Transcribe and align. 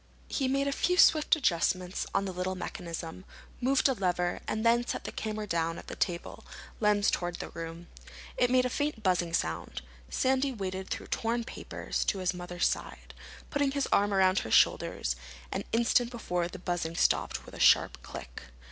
He 0.29 0.47
made 0.47 0.67
a 0.67 0.71
few 0.71 0.97
swift 0.97 1.35
adjustments 1.35 2.07
on 2.11 2.25
the 2.25 2.31
little 2.31 2.55
mechanism, 2.55 3.23
moved 3.59 3.87
a 3.87 3.93
lever, 3.93 4.39
and 4.47 4.65
then 4.65 4.83
set 4.83 5.03
the 5.03 5.11
camera 5.11 5.45
down 5.45 5.77
on 5.77 5.83
the 5.85 5.95
table, 5.95 6.43
lens 6.79 7.11
toward 7.11 7.35
the 7.35 7.49
room. 7.49 7.85
It 8.35 8.49
made 8.49 8.65
a 8.65 8.69
faint 8.71 9.03
buzzing 9.03 9.31
sound. 9.31 9.83
Sandy 10.09 10.51
waded 10.53 10.89
through 10.89 11.05
torn 11.09 11.43
papers 11.43 12.03
to 12.05 12.17
his 12.17 12.33
mother's 12.33 12.65
side, 12.65 13.13
putting 13.51 13.73
his 13.73 13.85
arm 13.91 14.11
around 14.11 14.39
her 14.39 14.49
shoulders 14.49 15.15
an 15.51 15.65
instant 15.71 16.09
before 16.09 16.47
the 16.47 16.57
buzzing 16.57 16.95
stopped 16.95 17.45
with 17.45 17.53
a 17.53 17.59
sharp 17.59 18.01
click. 18.01 18.45